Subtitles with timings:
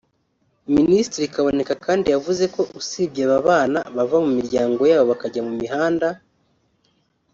[0.75, 6.07] Minisitiri Kaboneka kandi yavuze ko usibye aba bana bava mu miryango yabo bakajya mu muhanda